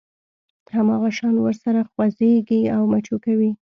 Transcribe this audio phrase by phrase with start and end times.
[0.75, 3.51] هماغه شان ورسره خوځېږي او مچو کوي.